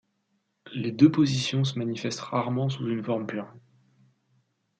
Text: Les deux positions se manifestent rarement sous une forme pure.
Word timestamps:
Les 0.73 0.91
deux 0.91 1.11
positions 1.11 1.63
se 1.63 1.77
manifestent 1.77 2.21
rarement 2.21 2.69
sous 2.69 2.87
une 2.89 3.03
forme 3.03 3.27
pure. 3.27 3.53